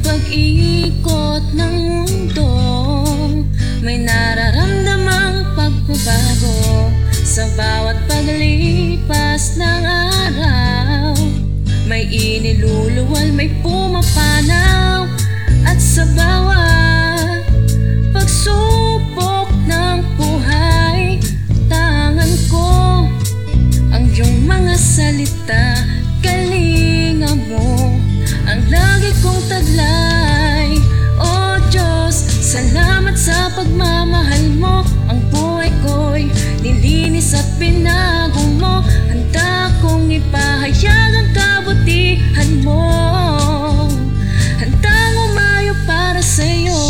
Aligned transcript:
pag-ikot 0.00 1.44
ng 1.52 1.74
mundo. 2.08 2.48
May 3.84 4.00
nararamdamang 4.00 5.52
pagbabago 5.52 6.88
Sa 7.20 7.44
bawat 7.52 8.00
paglipas 8.08 9.60
ng 9.60 9.82
araw. 9.84 11.12
May 11.84 12.08
iniluluwal, 12.08 13.30
may 13.36 13.52
pumapanaw 13.60 15.06
At 15.68 15.78
sa 15.78 16.02
bawat 16.18 17.46
pagsubok 18.10 19.52
ng 19.70 19.98
buhay 20.18 21.22
Tangan 21.70 22.32
ko 22.50 23.06
ang 23.94 24.04
iyong 24.10 24.50
mga 24.50 24.74
salita 24.74 25.78
Kalinga 26.26 26.75
salamat 32.56 33.16
sa 33.20 33.52
pagmamahal 33.52 34.56
mo. 34.56 34.80
Ang 35.12 35.20
buhay 35.28 35.68
ko'y 35.84 36.32
nilinis 36.64 37.36
at 37.36 37.44
pinago 37.60 38.40
mo. 38.56 38.80
Handa 39.12 39.68
kong 39.84 40.08
ipahayag 40.08 41.12
ang 41.20 41.30
kabutihan 41.36 42.50
mo. 42.64 42.88
Handang 44.56 45.16
umayo 45.28 45.76
para 45.84 46.24
sa'yo. 46.24 46.80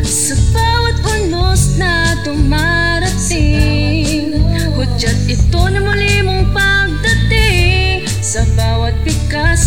Sa 0.00 0.34
bawat 0.56 0.96
unos 1.04 1.76
na 1.76 2.16
dumarating 2.24 4.40
Hudyat 4.72 5.28
ito 5.28 5.62
na 5.68 5.91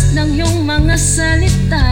pikas 0.06 0.14
ng 0.14 0.30
iyong 0.38 0.62
mga 0.62 0.96
salita. 0.98 1.86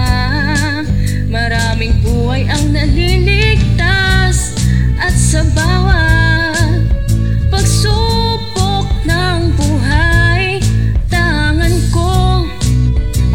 Maraming 1.27 1.99
buhay 2.07 2.47
ang 2.47 2.71
naliligtas 2.71 4.55
At 5.03 5.11
sa 5.11 5.43
bawat 5.51 6.87
pagsubok 7.51 8.87
ng 9.03 9.41
buhay 9.59 10.63
Tangan 11.11 11.75
ko 11.91 12.47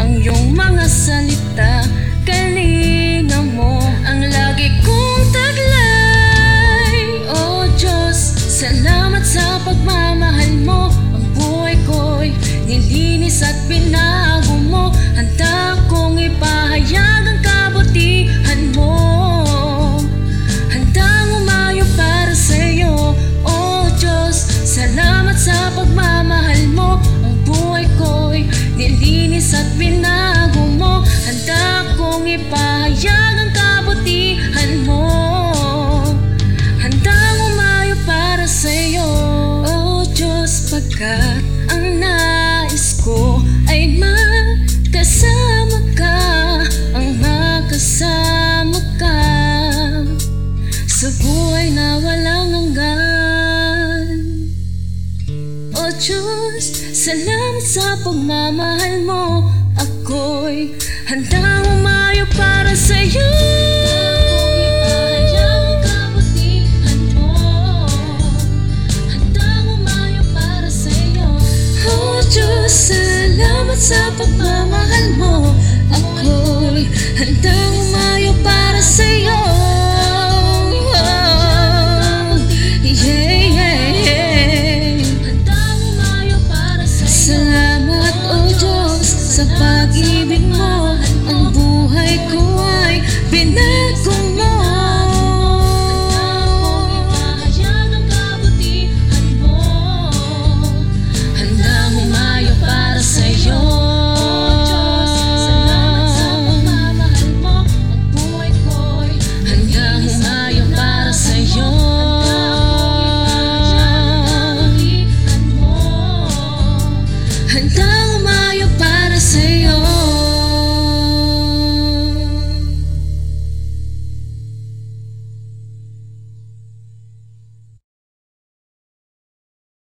ang 0.00 0.16
iyong 0.16 0.56
mga 0.56 0.86
salita. 0.88 1.84
Kalinga 2.24 3.44
mo 3.52 3.84
ang 4.08 4.24
lagi 4.32 4.72
kong 4.80 5.24
taglay. 5.28 7.20
O 7.28 7.68
Diyos, 7.76 8.16
salamat 8.48 9.28
sa 9.28 9.60
pagmamahal 9.60 10.56
mo. 10.64 10.88
Ang 11.12 11.24
buhay 11.36 11.76
ko'y 11.84 12.32
nilinis 12.64 13.44
at 13.44 13.60
binago 13.68 14.09
Sa 51.00 51.08
buhay 51.16 51.72
na 51.72 51.96
walang 51.96 52.76
hanggan. 52.76 54.20
O 55.72 55.88
Diyos, 55.96 56.92
salamat 56.92 57.64
sa 57.64 57.96
pagmamahal 58.04 59.08
mo. 59.08 59.48
Ako'y 59.80 60.76
handang 61.08 61.64
umayo 61.72 62.28
para 62.36 62.76
sa'yo. 62.76 63.32
Diyos, 72.30 72.94
salamat 72.94 73.74
sa 73.74 73.98
pagmamahal 74.14 75.06
mo. 75.18 75.39
pag-ibig 90.00 90.48
mo 90.48 90.96
Ang 91.28 91.52
buhay 91.52 92.16
ko 92.32 92.40
ay 92.64 93.04
binago 93.28 94.16
mo 94.32 94.69